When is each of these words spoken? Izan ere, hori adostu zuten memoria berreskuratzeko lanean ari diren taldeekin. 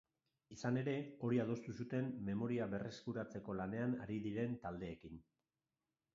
Izan 0.53 0.77
ere, 0.81 0.95
hori 1.27 1.41
adostu 1.43 1.75
zuten 1.83 2.09
memoria 2.31 2.67
berreskuratzeko 2.73 3.59
lanean 3.61 3.95
ari 4.09 4.19
diren 4.27 4.59
taldeekin. 4.67 5.25